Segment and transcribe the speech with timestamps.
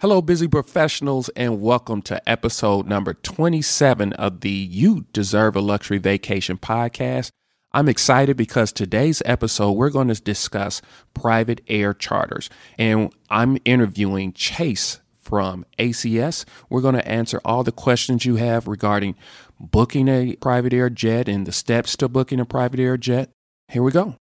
[0.00, 5.98] Hello, busy professionals, and welcome to episode number 27 of the You Deserve a Luxury
[5.98, 7.30] Vacation podcast.
[7.72, 10.80] I'm excited because today's episode, we're going to discuss
[11.14, 12.48] private air charters,
[12.78, 16.44] and I'm interviewing Chase from ACS.
[16.70, 19.16] We're going to answer all the questions you have regarding
[19.58, 23.30] booking a private air jet and the steps to booking a private air jet.
[23.66, 24.14] Here we go.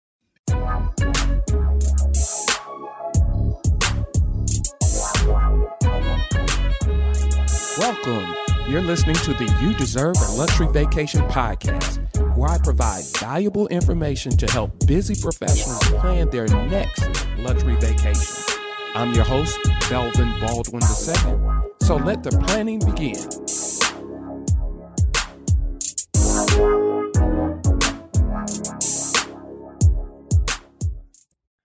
[7.87, 8.35] Welcome.
[8.67, 11.99] You're listening to the You Deserve a Luxury Vacation podcast,
[12.35, 18.55] where I provide valuable information to help busy professionals plan their next luxury vacation.
[18.95, 21.85] I'm your host, Belvin Baldwin II.
[21.85, 23.19] So let the planning begin.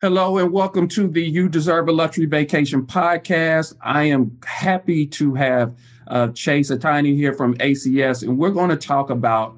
[0.02, 3.74] Hello and welcome to the You Deserve a Luxury Vacation podcast.
[3.80, 5.74] I am happy to have
[6.10, 9.56] uh, Chase Atani here from ACS, and we're going to talk about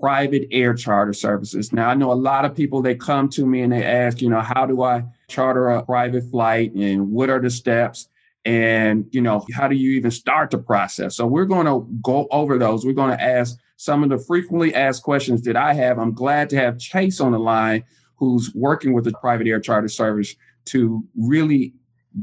[0.00, 1.72] private air charter services.
[1.72, 4.30] Now, I know a lot of people they come to me and they ask, you
[4.30, 8.08] know, how do I charter a private flight, and what are the steps,
[8.44, 11.16] and you know, how do you even start the process?
[11.16, 12.84] So we're going to go over those.
[12.84, 15.98] We're going to ask some of the frequently asked questions that I have.
[15.98, 17.84] I'm glad to have Chase on the line,
[18.16, 20.34] who's working with the private air charter service
[20.66, 21.74] to really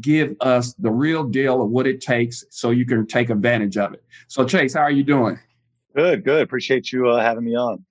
[0.01, 3.93] give us the real deal of what it takes so you can take advantage of
[3.93, 4.03] it.
[4.27, 5.39] So, Chase, how are you doing?
[5.95, 6.41] Good, good.
[6.41, 7.83] Appreciate you uh, having me on.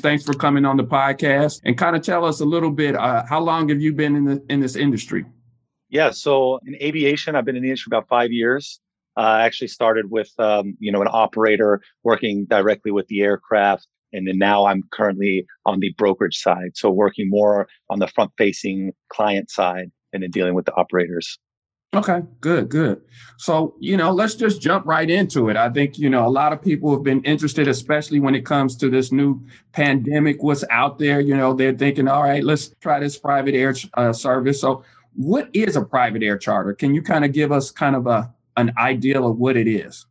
[0.00, 2.96] Thanks for coming on the podcast and kind of tell us a little bit.
[2.96, 5.24] Uh, how long have you been in the in this industry?
[5.90, 8.80] Yeah, so in aviation, I've been in the industry about five years.
[9.16, 13.86] Uh, I actually started with um, you know an operator working directly with the aircraft,
[14.12, 18.32] and then now I'm currently on the brokerage side, so working more on the front
[18.36, 21.38] facing client side and then dealing with the operators.
[21.94, 23.02] Okay, good, good.
[23.36, 25.58] So, you know, let's just jump right into it.
[25.58, 28.76] I think, you know, a lot of people have been interested, especially when it comes
[28.76, 31.20] to this new pandemic, what's out there.
[31.20, 34.58] You know, they're thinking, all right, let's try this private air uh, service.
[34.58, 34.84] So,
[35.14, 36.72] what is a private air charter?
[36.72, 40.06] Can you kind of give us kind of a an idea of what it is?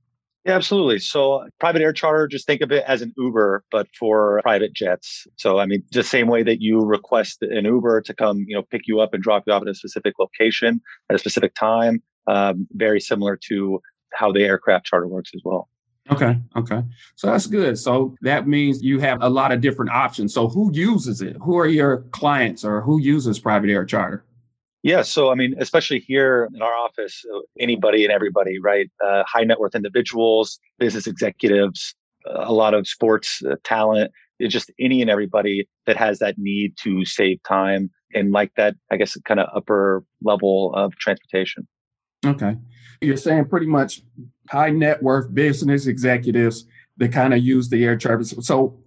[0.46, 0.98] Yeah, absolutely.
[0.98, 5.28] So private air charter, just think of it as an Uber, but for private jets.
[5.38, 8.64] So I mean, the same way that you request an Uber to come, you know,
[8.64, 12.02] pick you up and drop you off at a specific location at a specific time,
[12.26, 13.80] um, very similar to
[14.14, 15.70] how the aircraft charter works as well.
[16.10, 16.36] Okay.
[16.56, 16.82] Okay.
[17.16, 17.78] So that's good.
[17.78, 20.34] So that means you have a lot of different options.
[20.34, 21.38] So who uses it?
[21.42, 24.26] Who are your clients or who uses private air charter?
[24.84, 25.04] Yeah.
[25.04, 28.90] So, I mean, especially here in our office, uh, anybody and everybody, right?
[29.06, 31.94] Uh, high net worth individuals, business executives,
[32.26, 34.12] a lot of sports uh, talent,
[34.48, 38.98] just any and everybody that has that need to save time and like that, I
[38.98, 41.68] guess, kind of upper level of transportation.
[42.26, 42.58] Okay.
[43.02, 44.02] You're saying pretty much
[44.50, 46.66] high net worth business executives
[46.98, 48.34] that kind of use the air service.
[48.42, 48.78] So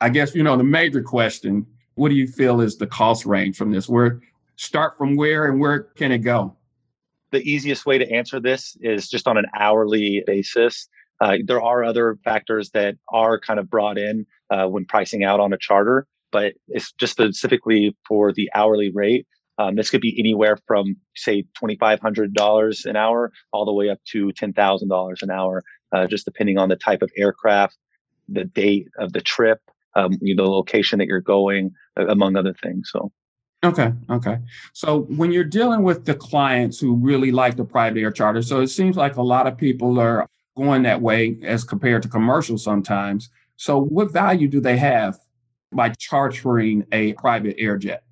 [0.00, 3.56] I guess, you know, the major question, what do you feel is the cost range
[3.56, 3.88] from this?
[3.88, 4.20] Where
[4.56, 6.56] start from where and where can it go?
[7.30, 10.88] The easiest way to answer this is just on an hourly basis.
[11.20, 15.40] Uh, there are other factors that are kind of brought in uh, when pricing out
[15.40, 19.26] on a charter, but it's just specifically for the hourly rate.
[19.58, 23.72] Um, this could be anywhere from say twenty five hundred dollars an hour all the
[23.72, 27.10] way up to ten thousand dollars an hour, uh, just depending on the type of
[27.16, 27.76] aircraft,
[28.28, 29.60] the date of the trip,
[29.94, 32.90] um, the location that you're going, among other things.
[32.92, 33.12] So.
[33.64, 33.92] Okay.
[34.10, 34.38] Okay.
[34.74, 38.60] So when you're dealing with the clients who really like the private air charter, so
[38.60, 42.58] it seems like a lot of people are going that way as compared to commercial
[42.58, 43.30] sometimes.
[43.56, 45.18] So what value do they have
[45.72, 48.04] by chartering a private air jet?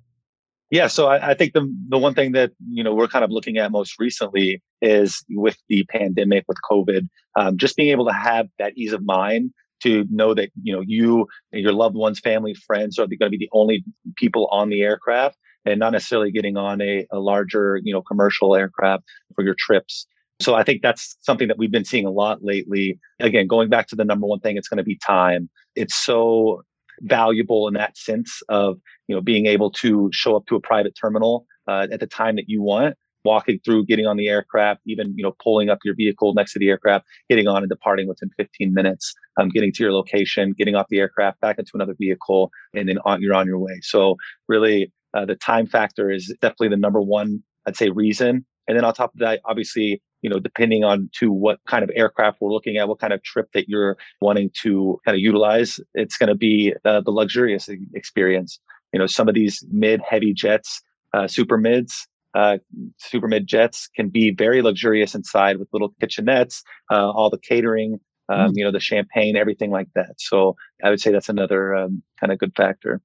[0.71, 3.29] Yeah, so I, I, think the the one thing that you know we're kind of
[3.29, 8.13] looking at most recently is with the pandemic, with COVID, um, just being able to
[8.13, 9.53] have that ease of mind
[9.83, 13.29] to know that you know you and your loved ones, family, friends are going to
[13.29, 13.83] be the only
[14.15, 18.55] people on the aircraft, and not necessarily getting on a, a larger, you know, commercial
[18.55, 19.03] aircraft
[19.35, 20.05] for your trips.
[20.41, 22.99] So I think that's something that we've been seeing a lot lately.
[23.19, 25.49] Again, going back to the number one thing, it's going to be time.
[25.75, 26.63] It's so
[27.01, 28.77] valuable in that sense of,
[29.07, 32.35] you know, being able to show up to a private terminal uh, at the time
[32.35, 35.95] that you want walking through, getting on the aircraft, even you know pulling up your
[35.95, 39.83] vehicle next to the aircraft, getting on and departing within 15 minutes, um, getting to
[39.83, 43.47] your location, getting off the aircraft, back into another vehicle, and then on, you're on
[43.47, 43.79] your way.
[43.81, 44.15] So
[44.47, 48.45] really, uh, the time factor is definitely the number one, I'd say, reason.
[48.67, 51.91] And then on top of that, obviously, you know, depending on to what kind of
[51.95, 55.79] aircraft we're looking at, what kind of trip that you're wanting to kind of utilize,
[55.93, 58.59] it's going to be uh, the luxurious experience.
[58.93, 60.81] You know, some of these mid heavy jets,
[61.13, 62.57] uh, super mids, uh,
[62.97, 66.61] super mid jets can be very luxurious inside with little kitchenettes,
[66.91, 67.99] uh, all the catering,
[68.29, 68.53] um, mm.
[68.55, 70.13] you know, the champagne, everything like that.
[70.17, 73.01] So I would say that's another um, kind of good factor.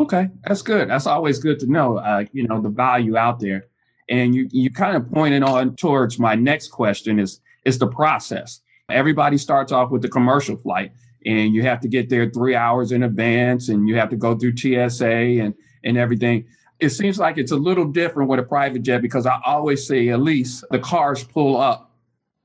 [0.00, 0.88] Okay, that's good.
[0.88, 1.98] That's always good to know.
[1.98, 3.66] Uh, you know, the value out there,
[4.08, 8.62] and you you kind of pointed on towards my next question is is the process.
[8.90, 10.92] Everybody starts off with the commercial flight,
[11.26, 14.38] and you have to get there three hours in advance, and you have to go
[14.38, 15.52] through TSA and
[15.84, 16.46] and everything.
[16.78, 20.08] It seems like it's a little different with a private jet because I always say
[20.08, 21.92] at least the cars pull up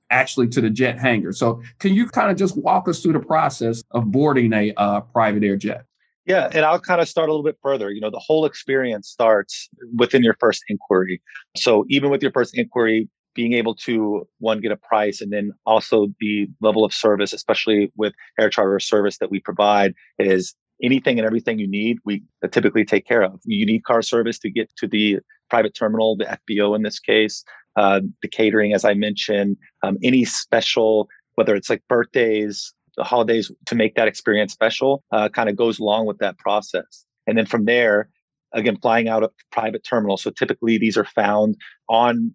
[0.10, 1.31] actually to the jet hangar.
[1.31, 5.00] So, can you kind of just walk us through the process of boarding a uh,
[5.00, 5.86] private air jet?
[6.25, 7.92] Yeah, and I'll kind of start a little bit further.
[7.92, 11.22] You know, the whole experience starts within your first inquiry.
[11.56, 15.51] So, even with your first inquiry, being able to one get a price and then
[15.66, 21.19] also the level of service especially with air charter service that we provide is anything
[21.19, 24.74] and everything you need we typically take care of you need car service to get
[24.77, 25.19] to the
[25.50, 27.44] private terminal the fbo in this case
[27.75, 33.51] uh, the catering, as I mentioned, um, any special, whether it's like birthdays, the holidays,
[33.68, 37.06] to make that experience special, uh, kind of goes along with that process.
[37.27, 38.09] And then from there,
[38.53, 40.24] again, flying out of private terminals.
[40.24, 41.57] So typically these are found
[41.89, 42.33] on,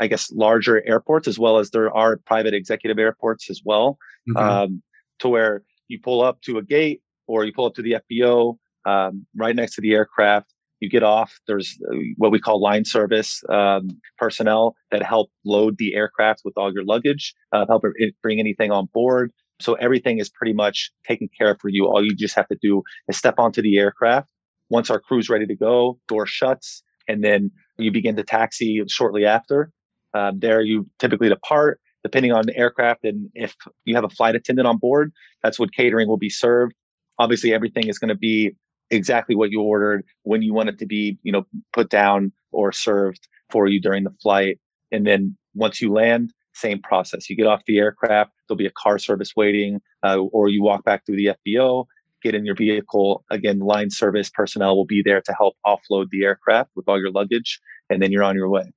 [0.00, 3.98] I guess, larger airports as well as there are private executive airports as well,
[4.28, 4.36] mm-hmm.
[4.36, 4.82] um,
[5.20, 8.56] to where you pull up to a gate or you pull up to the FBO
[8.84, 11.38] um, right next to the aircraft you get off.
[11.46, 13.88] There's uh, what we call line service um,
[14.18, 17.84] personnel that help load the aircraft with all your luggage, uh, help
[18.20, 19.32] bring anything on board.
[19.62, 21.86] So everything is pretty much taken care of for you.
[21.86, 24.28] All you just have to do is step onto the aircraft.
[24.68, 29.24] Once our crew's ready to go, door shuts, and then you begin to taxi shortly
[29.24, 29.70] after.
[30.14, 33.54] Um, there you typically depart depending on the aircraft and if
[33.84, 35.10] you have a flight attendant on board
[35.42, 36.74] that's what catering will be served
[37.18, 38.54] obviously everything is going to be
[38.92, 42.72] exactly what you ordered when you want it to be, you know, put down or
[42.72, 44.58] served for you during the flight.
[44.92, 47.28] And then once you land, same process.
[47.28, 50.84] You get off the aircraft, there'll be a car service waiting, uh, or you walk
[50.84, 51.86] back through the FBO,
[52.22, 53.24] get in your vehicle.
[53.30, 57.10] Again, line service personnel will be there to help offload the aircraft with all your
[57.10, 57.60] luggage,
[57.90, 58.72] and then you're on your way.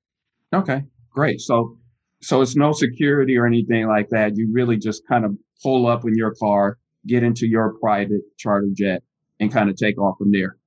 [0.53, 1.41] Okay, great.
[1.41, 1.77] So,
[2.21, 4.35] so it's no security or anything like that.
[4.35, 6.77] You really just kind of pull up in your car,
[7.07, 9.03] get into your private charter jet,
[9.39, 10.57] and kind of take off from there.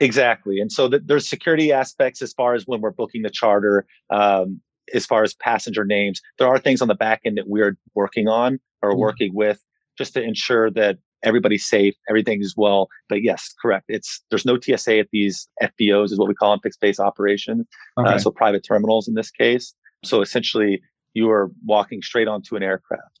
[0.00, 0.58] Exactly.
[0.58, 4.60] And so there's security aspects as far as when we're booking the charter, um,
[4.92, 6.20] as far as passenger names.
[6.38, 9.00] There are things on the back end that we're working on or mm-hmm.
[9.00, 9.62] working with
[9.96, 12.88] just to ensure that everybody's safe, everything is well.
[13.08, 13.86] But yes, correct.
[13.88, 17.66] It's there's no TSA at these FBOs, is what we call them, fixed base operations.
[17.96, 18.14] Uh, okay.
[18.14, 19.74] Uh, so private terminals in this case.
[20.04, 20.82] So essentially,
[21.14, 23.20] you are walking straight onto an aircraft.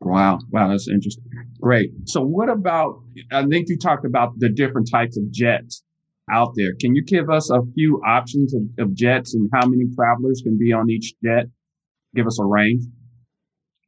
[0.00, 0.40] Wow.
[0.50, 0.68] Wow.
[0.68, 1.24] That's interesting.
[1.60, 1.90] Great.
[2.06, 3.00] So what about,
[3.32, 5.82] I think you talked about the different types of jets
[6.32, 6.72] out there.
[6.80, 10.58] Can you give us a few options of, of jets and how many travelers can
[10.58, 11.46] be on each jet?
[12.14, 12.84] Give us a range.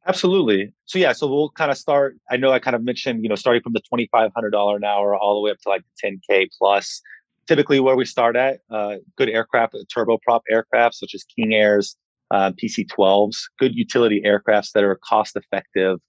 [0.05, 0.73] Absolutely.
[0.85, 2.17] So yeah, so we'll kind of start.
[2.29, 4.75] I know I kind of mentioned, you know, starting from the twenty five hundred dollar
[4.75, 7.01] an hour all the way up to like ten k plus.
[7.47, 11.97] Typically, where we start at, uh, good aircraft, turboprop aircraft such as King Airs,
[12.31, 15.99] uh, PC-12s, good utility aircrafts that are cost effective,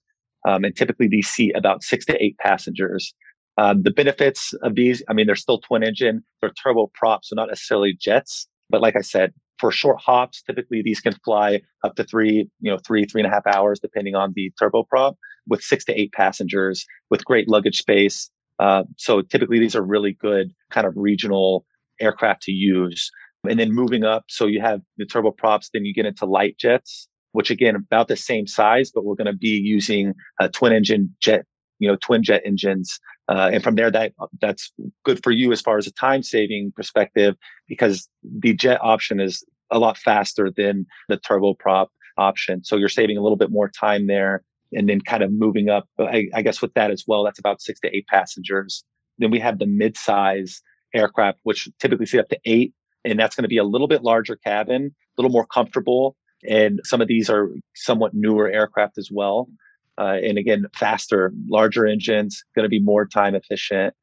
[0.47, 3.13] um, and typically these seat about six to eight passengers.
[3.57, 7.47] Um, the benefits of these, I mean, they're still twin engine, they're turboprop, so not
[7.47, 12.03] necessarily jets, but like I said, for short hops, typically these can fly up to
[12.03, 15.15] three, you know, three, three and a half hours, depending on the turboprop,
[15.47, 18.29] with six to eight passengers, with great luggage space.
[18.59, 21.65] Uh, so typically these are really good kind of regional
[22.01, 23.09] aircraft to use.
[23.47, 27.07] And then moving up, so you have the turboprops, then you get into light jets,
[27.31, 31.15] which again, about the same size, but we're going to be using a twin engine
[31.21, 31.45] jet,
[31.79, 32.99] you know, twin jet engines.
[33.27, 34.71] Uh, and from there, that that's
[35.03, 37.35] good for you as far as a time saving perspective,
[37.67, 42.63] because the jet option is a lot faster than the turboprop option.
[42.63, 45.87] So you're saving a little bit more time there and then kind of moving up.
[45.99, 48.83] I, I guess with that as well, that's about six to eight passengers.
[49.17, 50.61] Then we have the mid-size
[50.93, 52.73] aircraft, which typically see up to eight
[53.05, 56.15] and that's going to be a little bit larger cabin, a little more comfortable.
[56.47, 59.47] And some of these are somewhat newer aircraft as well.
[59.97, 63.93] Uh, and again, faster, larger engines, going to be more time efficient.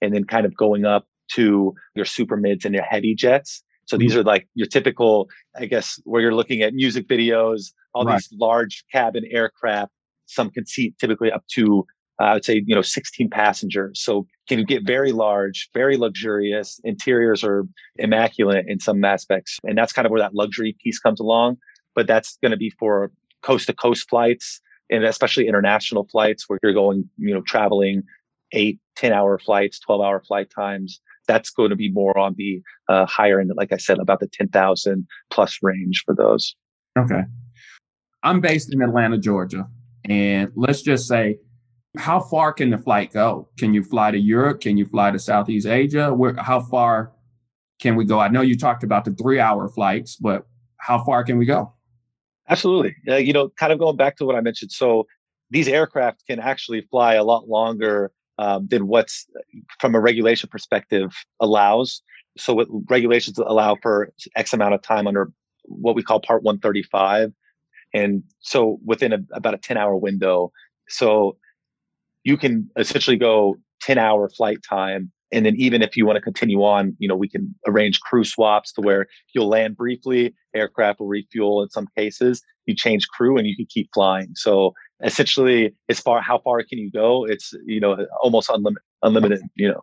[0.00, 3.62] And then kind of going up to your super mids and your heavy jets.
[3.86, 4.20] So these mm-hmm.
[4.20, 8.16] are like your typical, I guess, where you're looking at music videos, all right.
[8.16, 9.92] these large cabin aircraft.
[10.26, 11.86] Some can seat typically up to
[12.20, 14.00] uh, I would say, you know, 16 passengers.
[14.00, 16.80] So can get very large, very luxurious.
[16.84, 19.58] Interiors are immaculate in some aspects.
[19.64, 21.56] And that's kind of where that luxury piece comes along.
[21.94, 23.10] But that's going to be for
[23.42, 24.60] coast to coast flights
[24.92, 28.02] and especially international flights where you're going, you know, traveling
[28.52, 31.00] eight, 10 hour flights, 12 hour flight times.
[31.28, 34.26] that's going to be more on the uh, higher end, like I said, about the
[34.26, 36.54] 10,000 plus range for those.
[36.98, 37.22] Okay.
[38.22, 39.68] I'm based in Atlanta, Georgia.
[40.04, 41.38] And let's just say,
[41.96, 43.48] how far can the flight go?
[43.56, 44.60] Can you fly to Europe?
[44.60, 46.12] Can you fly to Southeast Asia?
[46.12, 47.12] Where, how far
[47.80, 48.18] can we go?
[48.18, 50.46] I know you talked about the three hour flights, but
[50.78, 51.72] how far can we go?
[52.48, 52.96] Absolutely.
[53.08, 54.72] Uh, you know, kind of going back to what I mentioned.
[54.72, 55.06] So
[55.50, 59.26] these aircraft can actually fly a lot longer um, than what's
[59.80, 62.02] from a regulation perspective allows.
[62.38, 65.30] So what regulations allow for X amount of time under
[65.64, 67.32] what we call Part 135,
[67.94, 70.50] and so within a, about a 10 hour window.
[70.88, 71.36] So
[72.24, 76.20] you can essentially go 10 hour flight time and then even if you want to
[76.20, 81.00] continue on, you know, we can arrange crew swaps to where you'll land briefly, aircraft
[81.00, 84.28] will refuel in some cases, you change crew and you can keep flying.
[84.34, 87.24] So essentially as far how far can you go?
[87.24, 89.82] It's, you know, almost unlimited, unlimited, you know.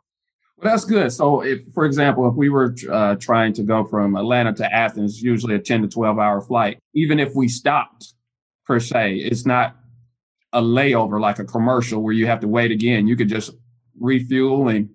[0.57, 1.11] Well, that's good.
[1.13, 5.21] So, if, for example, if we were uh, trying to go from Atlanta to Athens,
[5.21, 8.13] usually a 10 to 12 hour flight, even if we stopped
[8.65, 9.77] per se, it's not
[10.51, 13.07] a layover like a commercial where you have to wait again.
[13.07, 13.51] You could just
[13.99, 14.89] refuel and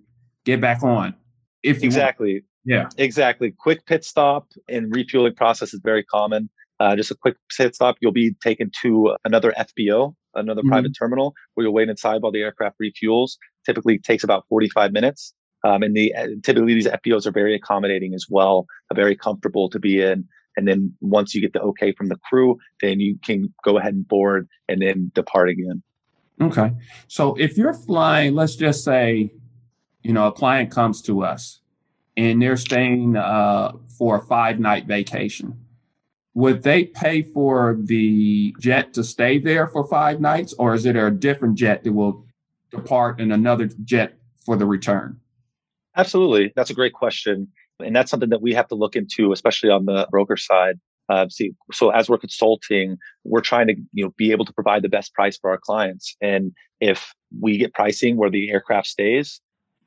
[0.45, 1.15] get back on.
[1.63, 3.51] If exactly, yeah, exactly.
[3.51, 6.49] Quick pit stop and refueling process is very common.
[6.79, 10.69] Uh, just a quick pit stop, you'll be taken to another FBO, another mm-hmm.
[10.69, 13.31] private terminal, where you'll wait inside while the aircraft refuels.
[13.65, 15.33] Typically takes about 45 minutes.
[15.63, 20.01] Um, and the typically these FBOs are very accommodating as well, very comfortable to be
[20.01, 20.27] in.
[20.57, 23.93] And then once you get the okay from the crew, then you can go ahead
[23.93, 25.81] and board and then depart again.
[26.39, 26.71] Okay.
[27.07, 29.31] So if you're flying, let's just say
[30.05, 31.61] you know, a client comes to us
[32.15, 35.59] and they're staying uh, for a five night vacation.
[36.35, 40.95] Would they pay for the jet to stay there for five nights, or is it
[40.95, 42.23] a different jet that will
[42.69, 44.13] depart and another jet
[44.45, 45.19] for the return?
[45.97, 46.53] Absolutely.
[46.55, 47.47] That's a great question.
[47.79, 50.75] And that's something that we have to look into, especially on the broker side.
[51.09, 54.83] Uh, see, so as we're consulting, we're trying to you know be able to provide
[54.83, 56.15] the best price for our clients.
[56.21, 59.41] And if we get pricing where the aircraft stays,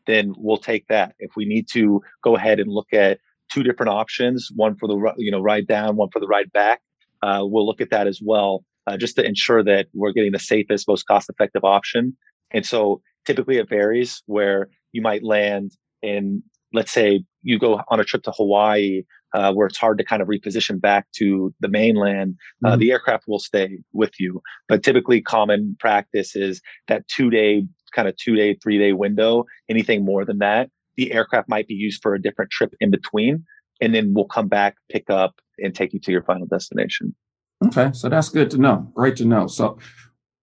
[0.09, 1.15] then we'll take that.
[1.21, 3.21] If we need to go ahead and look at
[3.53, 6.81] two different options, one for the you know ride down, one for the ride back,
[7.23, 10.39] uh, we'll look at that as well, uh, just to ensure that we're getting the
[10.39, 12.17] safest, most cost-effective option.
[12.51, 15.73] And so typically it varies where you might land
[16.03, 19.03] in, let's say you go on a trip to Hawaii,
[19.35, 22.81] uh, where it's hard to kind of reposition back to the mainland, uh, mm-hmm.
[22.81, 24.41] the aircraft will stay with you.
[24.69, 29.45] But typically, common practice is that two day kind of two day, three day window.
[29.69, 33.45] Anything more than that, the aircraft might be used for a different trip in between.
[33.81, 37.15] And then we'll come back, pick up, and take you to your final destination.
[37.65, 37.91] Okay.
[37.93, 38.91] So that's good to know.
[38.95, 39.47] Great to know.
[39.47, 39.79] So,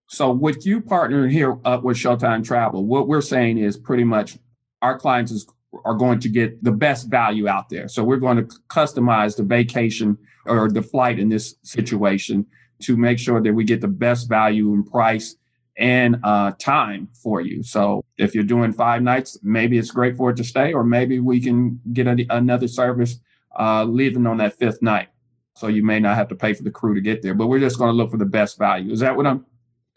[0.07, 4.37] so with you partnering here up with Showtime Travel, what we're saying is pretty much
[4.81, 5.47] our clients is,
[5.83, 7.87] are going to get the best value out there.
[7.87, 12.45] So we're going to customize the vacation or the flight in this situation
[12.83, 15.35] to make sure that we get the best value and price
[15.77, 17.63] and uh, time for you.
[17.63, 21.19] So if you're doing five nights, maybe it's great for it to stay, or maybe
[21.19, 23.19] we can get a, another service
[23.59, 25.09] uh, leaving on that fifth night.
[25.55, 27.59] So you may not have to pay for the crew to get there, but we're
[27.59, 28.91] just going to look for the best value.
[28.91, 29.45] Is that what I'm?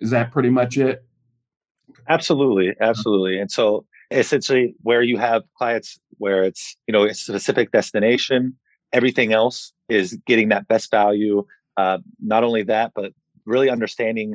[0.00, 1.04] Is that pretty much it?
[2.08, 3.40] Absolutely, absolutely.
[3.40, 8.56] And so essentially, where you have clients where it's you know a specific destination,
[8.92, 11.44] everything else is getting that best value.
[11.76, 13.12] Uh, not only that, but
[13.44, 14.34] really understanding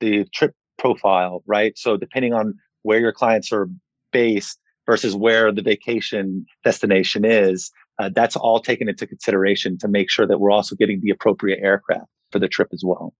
[0.00, 1.76] the trip profile, right?
[1.76, 3.68] So depending on where your clients are
[4.12, 10.10] based versus where the vacation destination is, uh, that's all taken into consideration to make
[10.10, 13.12] sure that we're also getting the appropriate aircraft for the trip as well.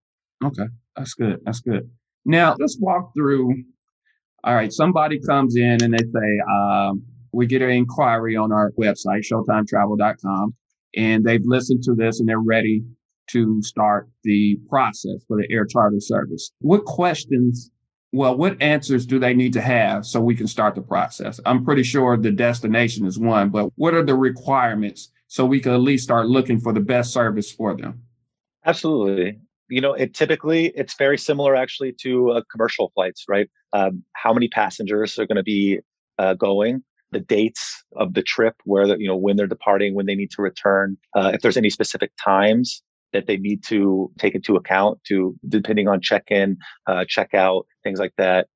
[0.45, 1.41] Okay, that's good.
[1.45, 1.91] That's good.
[2.25, 3.65] Now let's walk through.
[4.45, 8.71] All right, somebody comes in and they say, um, we get an inquiry on our
[8.79, 10.55] website, showtimetravel.com,
[10.97, 12.85] and they've listened to this and they're ready
[13.29, 16.51] to start the process for the air charter service.
[16.61, 17.71] What questions,
[18.13, 21.41] well, what answers do they need to have so we can start the process?
[21.47, 25.73] I'm pretty sure the destination is one, but what are the requirements so we can
[25.73, 28.03] at least start looking for the best service for them?
[28.65, 29.39] Absolutely.
[29.71, 33.49] You know, it typically it's very similar actually to uh, commercial flights, right?
[33.75, 35.81] Um, how many passengers are going to be
[36.19, 36.83] uh, going?
[37.11, 40.31] the dates of the trip, where the, you know when they're departing, when they need
[40.33, 44.99] to return, uh, if there's any specific times that they need to take into account
[45.05, 48.49] to depending on check-in, uh, check-out, things like that.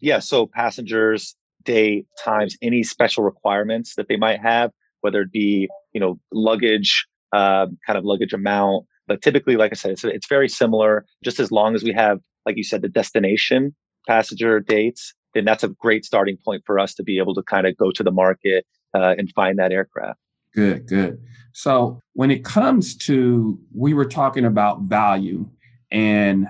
[0.00, 5.68] Yeah, so passengers, day times, any special requirements that they might have, whether it be
[5.92, 8.86] you know luggage, uh, kind of luggage amount.
[9.06, 11.04] But typically, like I said, it's it's very similar.
[11.24, 13.74] Just as long as we have, like you said, the destination
[14.06, 17.66] passenger dates, then that's a great starting point for us to be able to kind
[17.66, 20.18] of go to the market uh, and find that aircraft.
[20.54, 21.20] Good, good.
[21.52, 25.48] So when it comes to, we were talking about value,
[25.90, 26.46] and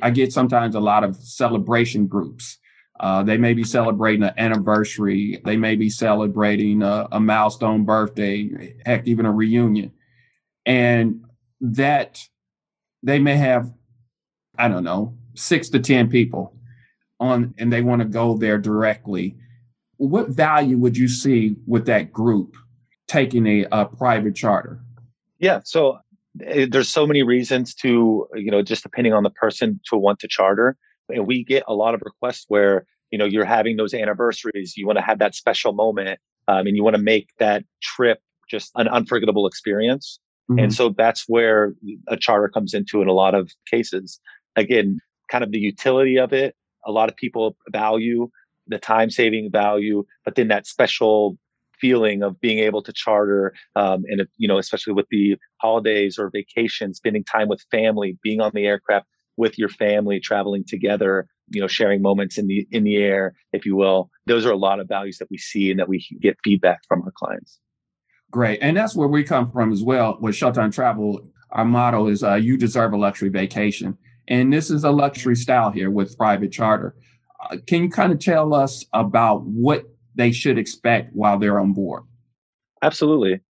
[0.00, 2.58] I get sometimes a lot of celebration groups.
[3.00, 5.40] Uh, they may be celebrating an anniversary.
[5.44, 9.92] They may be celebrating a, a milestone birthday, heck, even a reunion.
[10.66, 11.24] And
[11.60, 12.20] that
[13.02, 13.72] they may have,
[14.56, 16.54] I don't know, six to 10 people
[17.18, 19.36] on, and they want to go there directly.
[19.96, 22.56] What value would you see with that group
[23.12, 24.80] taking a, a private charter?
[25.38, 25.60] Yeah.
[25.64, 25.98] So
[26.44, 30.18] eh, there's so many reasons to, you know, just depending on the person to want
[30.20, 30.76] to charter.
[31.10, 34.86] And we get a lot of requests where, you know, you're having those anniversaries, you
[34.86, 38.70] want to have that special moment, um, and you want to make that trip just
[38.76, 40.18] an unforgettable experience.
[40.50, 40.58] Mm-hmm.
[40.60, 41.74] And so that's where
[42.08, 44.18] a charter comes into in a lot of cases.
[44.56, 45.00] Again,
[45.30, 46.56] kind of the utility of it.
[46.86, 48.30] A lot of people value
[48.68, 51.36] the time saving value, but then that special
[51.82, 56.30] feeling of being able to charter um, and you know especially with the holidays or
[56.30, 61.60] vacations spending time with family being on the aircraft with your family traveling together you
[61.60, 64.10] know sharing moments in the in the air if you will.
[64.26, 67.02] Those are a lot of values that we see and that we get feedback from
[67.02, 67.60] our clients.
[68.30, 68.58] Great.
[68.62, 71.20] And that's where we come from as well with showtime travel.
[71.50, 73.98] Our motto is uh, you deserve a luxury vacation.
[74.28, 76.96] And this is a luxury style here with private charter.
[77.50, 81.72] Uh, can you kind of tell us about what they should expect while they're on
[81.72, 82.02] board?
[82.82, 83.40] Absolutely.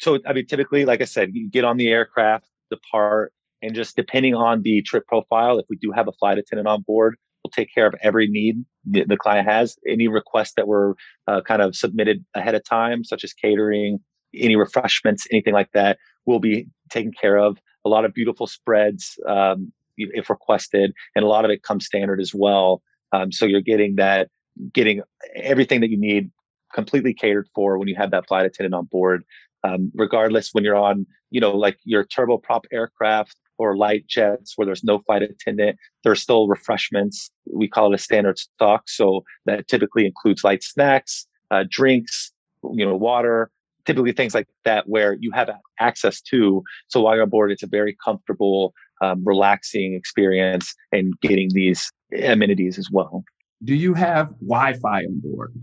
[0.00, 3.96] So, I mean, typically, like I said, you get on the aircraft, depart, and just
[3.96, 7.50] depending on the trip profile, if we do have a flight attendant on board, we'll
[7.50, 9.76] take care of every need the, the client has.
[9.86, 10.96] Any requests that were
[11.26, 13.98] uh, kind of submitted ahead of time, such as catering,
[14.34, 17.58] any refreshments, anything like that, will be taken care of.
[17.84, 22.20] A lot of beautiful spreads, um, if requested, and a lot of it comes standard
[22.20, 22.82] as well.
[23.12, 24.28] Um, so you're getting that
[24.72, 25.02] getting
[25.36, 26.30] everything that you need
[26.72, 29.24] completely catered for when you have that flight attendant on board.
[29.62, 34.64] Um, regardless, when you're on, you know, like your turboprop aircraft or light jets where
[34.64, 37.30] there's no flight attendant, there's still refreshments.
[37.52, 38.84] We call it a standard stock.
[38.88, 42.32] So that typically includes light snacks, uh, drinks,
[42.72, 43.50] you know, water,
[43.84, 46.62] typically things like that where you have access to.
[46.88, 51.90] So while you're on board, it's a very comfortable, um, relaxing experience and getting these
[52.22, 53.24] amenities as well.
[53.62, 55.54] Do you have Wi-Fi on board?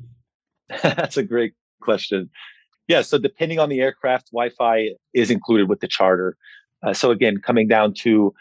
[0.84, 2.30] That's a great question.
[2.88, 6.38] Yeah, so depending on the aircraft, Wi-Fi is included with the charter.
[6.84, 8.34] Uh, so again, coming down to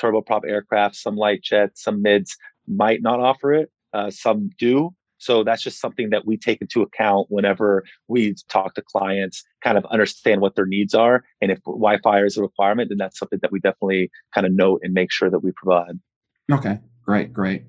[0.00, 3.70] turboprop aircraft, some light jets, some mids might not offer it.
[3.92, 4.90] Uh, some do.
[5.18, 9.76] So that's just something that we take into account whenever we talk to clients, kind
[9.76, 11.24] of understand what their needs are.
[11.40, 14.80] And if Wi-Fi is a requirement, then that's something that we definitely kind of note
[14.84, 15.98] and make sure that we provide.
[16.52, 17.64] Okay, great, great.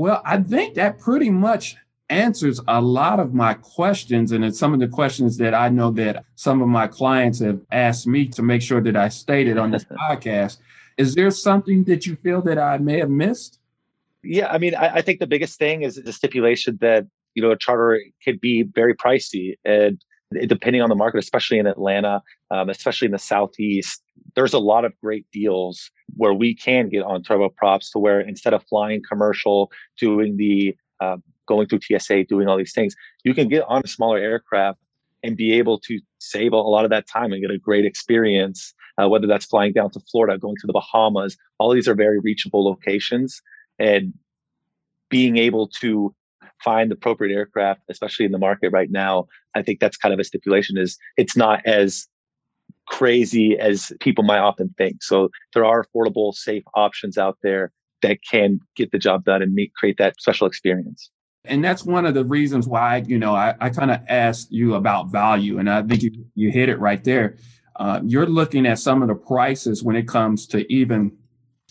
[0.00, 1.76] Well, I think that pretty much
[2.08, 4.32] answers a lot of my questions.
[4.32, 7.60] And it's some of the questions that I know that some of my clients have
[7.70, 10.56] asked me to make sure that I stated on this podcast.
[10.96, 13.58] Is there something that you feel that I may have missed?
[14.22, 17.50] Yeah, I mean, I, I think the biggest thing is the stipulation that, you know,
[17.50, 19.58] a charter could be very pricey.
[19.66, 20.02] And
[20.46, 24.02] depending on the market, especially in Atlanta, um, especially in the Southeast,
[24.34, 28.54] there's a lot of great deals where we can get on turboprops to where instead
[28.54, 31.16] of flying commercial, doing the uh,
[31.46, 34.78] going through TSA, doing all these things, you can get on a smaller aircraft
[35.22, 38.74] and be able to save a lot of that time and get a great experience.
[39.00, 42.18] Uh, whether that's flying down to Florida, going to the Bahamas, all these are very
[42.20, 43.40] reachable locations,
[43.78, 44.12] and
[45.08, 46.14] being able to
[46.64, 50.24] find appropriate aircraft, especially in the market right now, I think that's kind of a
[50.24, 50.78] stipulation.
[50.78, 52.06] Is it's not as
[52.86, 55.02] crazy as people might often think.
[55.02, 59.52] So there are affordable, safe options out there that can get the job done and
[59.54, 61.10] meet, create that special experience.
[61.44, 64.74] And that's one of the reasons why, you know, I, I kind of asked you
[64.74, 65.58] about value.
[65.58, 67.36] And I think you, you hit it right there.
[67.76, 71.12] Uh, you're looking at some of the prices when it comes to even,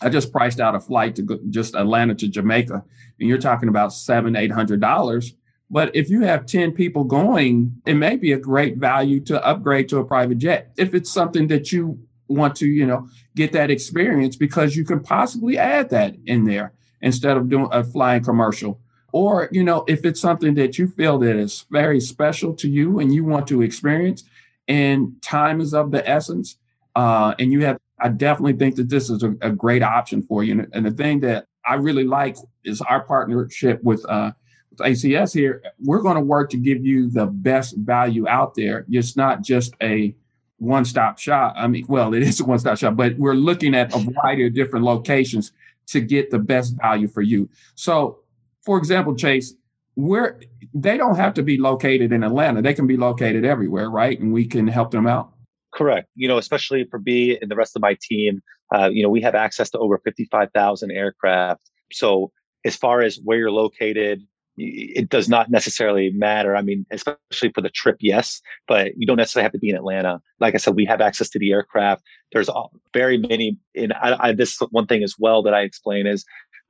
[0.02, 2.84] I just priced out a flight to go, just Atlanta to Jamaica,
[3.20, 5.34] and you're talking about seven, eight hundred dollars.
[5.70, 9.88] But if you have 10 people going, it may be a great value to upgrade
[9.90, 10.72] to a private jet.
[10.78, 15.00] If it's something that you want to, you know, get that experience because you can
[15.00, 18.80] possibly add that in there instead of doing a flying commercial.
[19.12, 23.00] Or, you know, if it's something that you feel that is very special to you
[23.00, 24.24] and you want to experience
[24.68, 26.58] and time is of the essence,
[26.96, 30.44] uh, and you have, I definitely think that this is a, a great option for
[30.44, 30.54] you.
[30.54, 34.32] And, and, the thing that I really like is our partnership with, uh,
[34.78, 38.86] ACS here, we're going to work to give you the best value out there.
[38.90, 40.16] It's not just a
[40.58, 41.54] one stop shop.
[41.58, 44.48] I mean, well, it is a one stop shop, but we're looking at a variety
[44.48, 45.52] of different locations
[45.88, 47.50] to get the best value for you.
[47.76, 48.20] So,
[48.62, 49.54] for example, Chase,
[49.96, 50.40] where
[50.74, 52.62] they don't have to be located in Atlanta.
[52.62, 54.20] They can be located everywhere, right?
[54.20, 55.32] And we can help them out.
[55.74, 56.08] Correct.
[56.16, 58.42] You know, especially for me and the rest of my team,
[58.74, 61.62] uh, you know, we have access to over 55,000 aircraft.
[61.92, 62.32] So
[62.66, 64.22] as far as where you're located,
[64.62, 66.56] it does not necessarily matter.
[66.56, 69.76] I mean, especially for the trip, yes, but you don't necessarily have to be in
[69.76, 70.22] Atlanta.
[70.40, 72.04] Like I said, we have access to the aircraft.
[72.34, 72.50] There's
[72.94, 73.58] very many.
[73.76, 76.26] And I, I, this one thing as well that I explain is,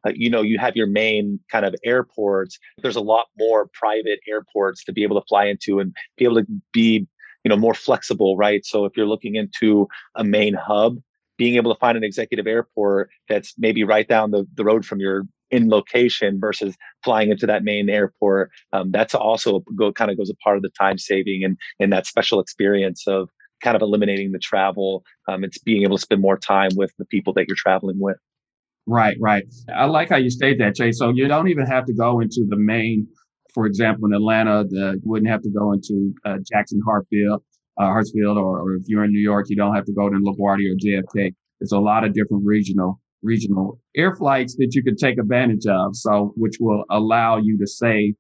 [0.06, 2.60] uh, you know, you have your main kind of airports.
[2.82, 6.36] There's a lot more private airports to be able to fly into and be able
[6.36, 7.08] to be,
[7.44, 8.66] you know, more flexible, right?
[8.66, 10.98] So if you're looking into a main hub,
[11.38, 15.00] being able to find an executive airport that's maybe right down the, the road from
[15.00, 18.52] your in location versus flying into that main airport.
[18.74, 21.92] Um, that's also go kind of goes a part of the time saving and and
[21.92, 23.30] that special experience of
[23.64, 25.04] kind of eliminating the travel.
[25.28, 28.18] Um, it's being able to spend more time with the people that you're traveling with.
[28.86, 29.44] Right, right.
[29.74, 30.98] I like how you state that, Chase.
[30.98, 33.08] So you don't even have to go into the main.
[33.54, 37.42] For example, in Atlanta, the, you wouldn't have to go into uh, Jackson Hartfield,
[37.80, 40.16] uh, Hartsfield, or, or if you're in New York, you don't have to go to
[40.16, 41.34] LaGuardia or JFK.
[41.60, 45.94] There's a lot of different regional regional air flights that you can take advantage of.
[45.96, 48.16] So, which will allow you to save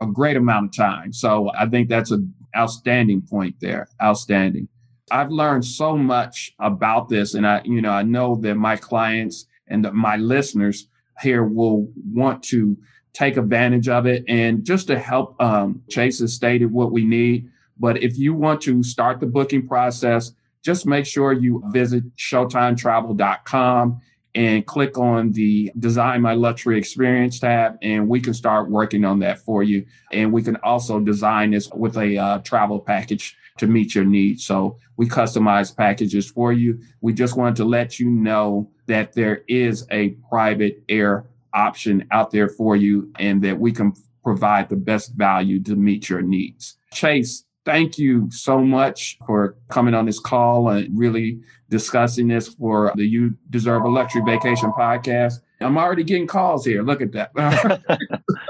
[0.00, 1.12] a great amount of time.
[1.12, 3.88] So I think that's an outstanding point there.
[4.02, 4.68] Outstanding.
[5.10, 9.46] I've learned so much about this and I, you know, I know that my clients
[9.66, 10.86] and my listeners
[11.20, 12.76] here will want to
[13.12, 14.24] take advantage of it.
[14.28, 17.50] And just to help, um, Chase has stated what we need.
[17.78, 24.00] But if you want to start the booking process, just make sure you visit showtimetravel.com
[24.34, 29.18] and click on the design my luxury experience tab and we can start working on
[29.18, 33.66] that for you and we can also design this with a uh, travel package to
[33.66, 38.08] meet your needs so we customize packages for you we just wanted to let you
[38.10, 43.72] know that there is a private air option out there for you and that we
[43.72, 43.92] can
[44.22, 49.92] provide the best value to meet your needs chase thank you so much for coming
[49.92, 55.40] on this call and really discussing this for the You Deserve a Luxury Vacation podcast.
[55.60, 56.82] I'm already getting calls here.
[56.82, 57.30] Look at that.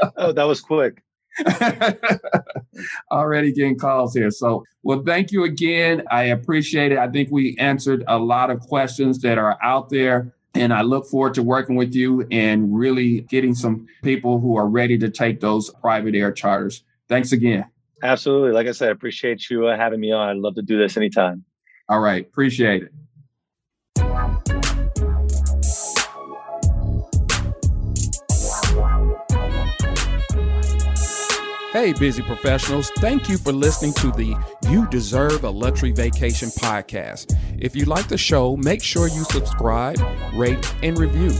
[0.17, 1.03] oh, that was quick.
[3.11, 4.31] already getting calls here.
[4.31, 6.03] So, well, thank you again.
[6.11, 6.99] I appreciate it.
[6.99, 10.35] I think we answered a lot of questions that are out there.
[10.55, 14.67] And I look forward to working with you and really getting some people who are
[14.67, 16.83] ready to take those private air charters.
[17.09, 17.67] Thanks again.
[18.03, 18.53] Absolutely.
[18.53, 20.29] Like I said, I appreciate you uh, having me on.
[20.29, 21.45] I'd love to do this anytime.
[21.89, 22.27] All right.
[22.27, 22.93] Appreciate it.
[31.79, 34.35] Hey, busy professionals, thank you for listening to the
[34.69, 37.39] You Deserve a Luxury Vacation podcast.
[37.57, 39.97] If you like the show, make sure you subscribe,
[40.35, 41.31] rate, and review.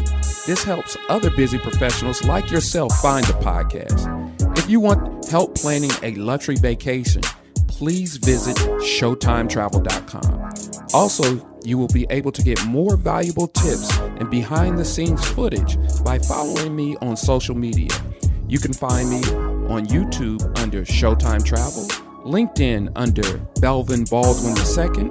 [0.47, 4.57] This helps other busy professionals like yourself find the podcast.
[4.57, 7.23] If you want help planning a luxury vacation,
[7.67, 10.87] please visit ShowtimeTravel.com.
[10.95, 15.77] Also, you will be able to get more valuable tips and behind the scenes footage
[16.05, 17.91] by following me on social media.
[18.47, 21.85] You can find me on YouTube under Showtime Travel,
[22.25, 23.23] LinkedIn under
[23.61, 25.11] Belvin Baldwin II,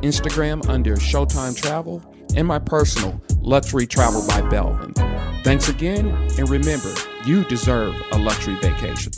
[0.00, 2.02] Instagram under Showtime Travel,
[2.36, 4.94] and my personal Luxury Travel by Belvin.
[5.44, 6.92] Thanks again, and remember,
[7.24, 9.12] you deserve a luxury vacation.